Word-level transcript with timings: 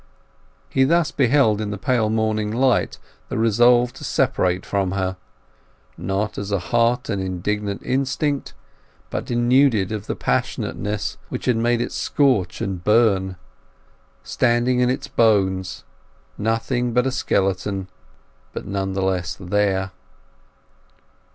He 0.67 0.83
thus 0.83 1.11
beheld 1.11 1.61
in 1.61 1.69
the 1.69 1.77
pale 1.77 2.09
morning 2.09 2.51
light 2.51 2.97
the 3.29 3.37
resolve 3.37 3.93
to 3.93 4.03
separate 4.03 4.65
from 4.65 4.93
her; 4.93 5.15
not 5.95 6.39
as 6.39 6.51
a 6.51 6.57
hot 6.57 7.07
and 7.07 7.21
indignant 7.21 7.83
instinct, 7.85 8.55
but 9.11 9.25
denuded 9.25 9.91
of 9.91 10.07
the 10.07 10.15
passionateness 10.15 11.17
which 11.29 11.45
had 11.45 11.57
made 11.57 11.81
it 11.81 11.91
scorch 11.91 12.61
and 12.61 12.83
burn; 12.83 13.35
standing 14.23 14.79
in 14.79 14.89
its 14.89 15.07
bones; 15.07 15.83
nothing 16.35 16.93
but 16.93 17.05
a 17.05 17.11
skeleton, 17.11 17.87
but 18.53 18.65
none 18.65 18.93
the 18.93 19.03
less 19.03 19.35
there. 19.35 19.91